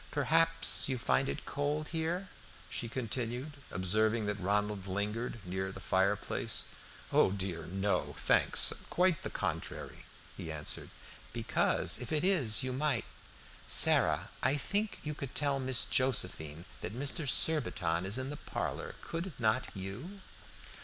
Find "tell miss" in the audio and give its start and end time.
15.35-15.85